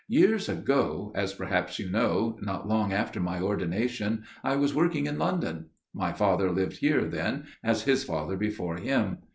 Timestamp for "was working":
4.55-5.05